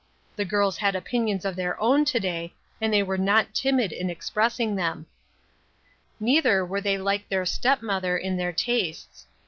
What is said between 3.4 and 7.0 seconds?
timid in expressing them. Neither were they